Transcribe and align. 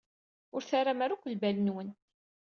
Ur 0.55 0.61
terram 0.69 0.99
ara 1.05 1.13
akk 1.15 1.25
lbal-nwen. 1.33 1.89